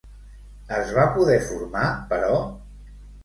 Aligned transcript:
Es 0.77 0.93
va 0.99 1.03
poder 1.17 1.37
formar, 1.49 1.85
però? 2.13 2.39